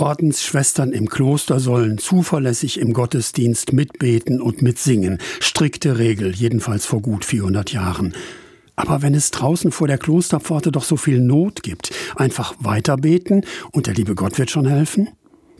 Ordensschwestern 0.00 0.92
im 0.92 1.10
Kloster 1.10 1.60
sollen 1.60 1.98
zuverlässig 1.98 2.80
im 2.80 2.94
Gottesdienst 2.94 3.74
mitbeten 3.74 4.40
und 4.40 4.62
mitsingen. 4.62 5.18
Strikte 5.40 5.98
Regel, 5.98 6.34
jedenfalls 6.34 6.86
vor 6.86 7.02
gut 7.02 7.24
400 7.26 7.72
Jahren. 7.72 8.14
Aber 8.76 9.02
wenn 9.02 9.14
es 9.14 9.30
draußen 9.30 9.72
vor 9.72 9.88
der 9.88 9.98
Klosterpforte 9.98 10.72
doch 10.72 10.84
so 10.84 10.96
viel 10.96 11.20
Not 11.20 11.62
gibt, 11.62 11.92
einfach 12.16 12.54
weiterbeten 12.60 13.44
und 13.72 13.86
der 13.86 13.94
liebe 13.94 14.14
Gott 14.14 14.38
wird 14.38 14.50
schon 14.50 14.66
helfen? 14.66 15.10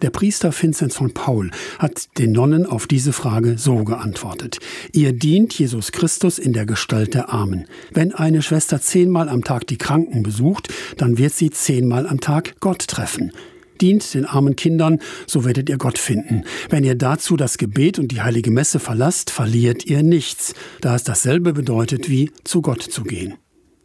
Der 0.00 0.08
Priester 0.08 0.51
Vincent 0.59 0.95
von 0.95 1.13
Paul 1.13 1.51
hat 1.79 2.09
den 2.17 2.33
Nonnen 2.33 2.65
auf 2.65 2.87
diese 2.87 3.13
Frage 3.13 3.59
so 3.59 3.85
geantwortet. 3.85 4.59
Ihr 4.93 5.13
dient 5.13 5.53
Jesus 5.53 5.93
Christus 5.93 6.38
in 6.38 6.54
der 6.54 6.65
Gestalt 6.65 7.13
der 7.13 7.29
Armen. 7.29 7.67
Wenn 7.93 8.15
eine 8.15 8.41
Schwester 8.41 8.81
zehnmal 8.81 9.29
am 9.29 9.45
Tag 9.45 9.67
die 9.67 9.77
Kranken 9.77 10.22
besucht, 10.22 10.72
dann 10.97 11.19
wird 11.19 11.35
sie 11.35 11.51
zehnmal 11.51 12.07
am 12.07 12.21
Tag 12.21 12.54
Gott 12.61 12.88
treffen. 12.88 13.33
Dient 13.81 14.15
den 14.15 14.24
armen 14.24 14.56
Kindern, 14.56 14.99
so 15.26 15.44
werdet 15.44 15.69
ihr 15.69 15.78
Gott 15.78 15.99
finden. 15.99 16.45
Wenn 16.69 16.84
ihr 16.84 16.95
dazu 16.95 17.37
das 17.37 17.59
Gebet 17.59 17.98
und 17.98 18.09
die 18.12 18.23
heilige 18.23 18.51
Messe 18.51 18.79
verlasst, 18.79 19.30
verliert 19.30 19.87
ihr 19.87 20.03
nichts, 20.03 20.55
da 20.80 20.95
es 20.95 21.05
dasselbe 21.05 21.53
bedeutet 21.53 22.09
wie 22.09 22.30
zu 22.45 22.62
Gott 22.62 22.83
zu 22.83 23.03
gehen. 23.03 23.34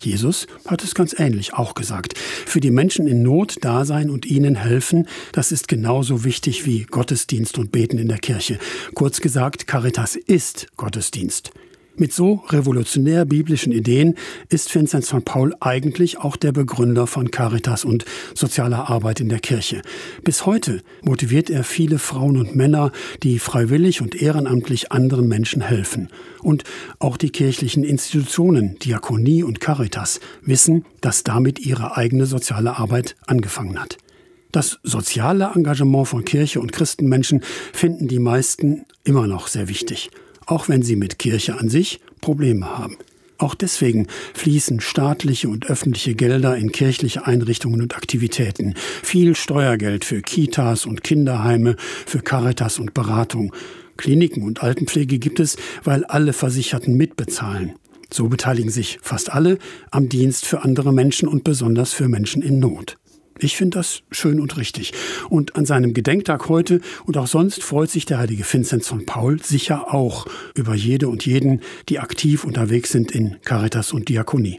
Jesus 0.01 0.47
hat 0.67 0.83
es 0.83 0.93
ganz 0.93 1.15
ähnlich 1.17 1.53
auch 1.53 1.73
gesagt. 1.73 2.17
Für 2.17 2.59
die 2.59 2.71
Menschen 2.71 3.07
in 3.07 3.23
Not 3.23 3.57
da 3.61 3.85
sein 3.85 4.09
und 4.09 4.25
ihnen 4.25 4.55
helfen, 4.55 5.07
das 5.31 5.51
ist 5.51 5.67
genauso 5.67 6.23
wichtig 6.23 6.65
wie 6.65 6.83
Gottesdienst 6.83 7.57
und 7.57 7.71
Beten 7.71 7.97
in 7.97 8.07
der 8.07 8.19
Kirche. 8.19 8.59
Kurz 8.93 9.21
gesagt, 9.21 9.67
Caritas 9.67 10.15
ist 10.15 10.67
Gottesdienst. 10.77 11.51
Mit 11.97 12.11
so 12.11 12.43
revolutionär 12.49 13.23
biblischen 13.23 13.71
Ideen 13.71 14.15
ist 14.49 14.73
Vincent 14.75 15.05
von 15.05 15.23
Paul 15.23 15.55
eigentlich 15.61 16.17
auch 16.17 16.35
der 16.35 16.51
Begründer 16.51 17.07
von 17.07 17.31
Caritas 17.31 17.85
und 17.85 18.03
sozialer 18.33 18.89
Arbeit 18.89 19.21
in 19.21 19.29
der 19.29 19.39
Kirche. 19.39 19.81
Bis 20.21 20.45
heute 20.45 20.81
motiviert 21.03 21.49
er 21.49 21.63
viele 21.63 21.97
Frauen 21.97 22.35
und 22.35 22.53
Männer, 22.53 22.91
die 23.23 23.39
freiwillig 23.39 24.01
und 24.01 24.21
ehrenamtlich 24.21 24.91
anderen 24.91 25.29
Menschen 25.29 25.61
helfen. 25.61 26.09
Und 26.41 26.65
auch 26.99 27.15
die 27.15 27.29
kirchlichen 27.29 27.85
Institutionen, 27.85 28.77
Diakonie 28.79 29.43
und 29.43 29.61
Caritas, 29.61 30.19
wissen, 30.41 30.83
dass 30.99 31.23
damit 31.23 31.59
ihre 31.59 31.95
eigene 31.95 32.25
soziale 32.25 32.77
Arbeit 32.77 33.15
angefangen 33.25 33.79
hat. 33.79 33.97
Das 34.51 34.79
soziale 34.83 35.51
Engagement 35.55 36.09
von 36.09 36.25
Kirche 36.25 36.59
und 36.59 36.73
Christenmenschen 36.73 37.41
finden 37.71 38.09
die 38.09 38.19
meisten 38.19 38.85
immer 39.05 39.27
noch 39.27 39.47
sehr 39.47 39.69
wichtig 39.69 40.11
auch 40.45 40.69
wenn 40.69 40.81
sie 40.81 40.95
mit 40.95 41.19
Kirche 41.19 41.57
an 41.59 41.69
sich 41.69 41.99
Probleme 42.21 42.77
haben. 42.77 42.97
Auch 43.37 43.53
deswegen 43.53 44.07
fließen 44.33 44.79
staatliche 44.79 45.49
und 45.49 45.69
öffentliche 45.69 46.15
Gelder 46.15 46.55
in 46.55 46.71
kirchliche 46.71 47.27
Einrichtungen 47.27 47.81
und 47.81 47.97
Aktivitäten. 47.97 48.75
Viel 49.03 49.35
Steuergeld 49.35 50.05
für 50.05 50.21
Kitas 50.21 50.85
und 50.85 51.03
Kinderheime, 51.03 51.75
für 52.05 52.19
Caritas 52.19 52.79
und 52.79 52.93
Beratung. 52.93 53.53
Kliniken 53.97 54.43
und 54.43 54.63
Altenpflege 54.63 55.19
gibt 55.19 55.39
es, 55.39 55.57
weil 55.83 56.05
alle 56.05 56.31
Versicherten 56.31 56.95
mitbezahlen. 56.95 57.73
So 58.11 58.29
beteiligen 58.29 58.69
sich 58.69 58.99
fast 59.01 59.33
alle 59.33 59.57
am 59.91 60.07
Dienst 60.07 60.45
für 60.45 60.63
andere 60.63 60.93
Menschen 60.93 61.27
und 61.27 61.43
besonders 61.43 61.91
für 61.91 62.07
Menschen 62.07 62.41
in 62.41 62.59
Not. 62.59 62.97
Ich 63.37 63.57
finde 63.57 63.79
das 63.79 64.01
schön 64.11 64.39
und 64.39 64.55
richtig. 64.55 64.93
Und 65.29 65.57
an 65.57 65.65
seinem 65.65 65.93
Gedenktag 65.93 66.47
heute 66.47 66.79
und 67.05 67.17
auch 67.17 67.27
sonst 67.27 67.63
freut 67.63 67.89
sich 67.89 68.05
der 68.05 68.19
heilige 68.19 68.45
Vinzenz 68.49 68.87
von 68.87 69.05
Paul 69.05 69.41
sicher 69.43 69.93
auch 69.93 70.25
über 70.53 70.73
jede 70.73 71.09
und 71.09 71.25
jeden, 71.25 71.59
die 71.89 71.99
aktiv 71.99 72.45
unterwegs 72.45 72.91
sind 72.91 73.11
in 73.11 73.35
Caritas 73.43 73.91
und 73.91 74.07
Diakonie. 74.07 74.53